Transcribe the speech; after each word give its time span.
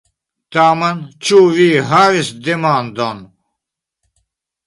Tamen, 0.55 1.01
ĉu 1.27 1.41
vi 1.57 1.67
havis 1.91 2.33
demandon? 2.49 3.23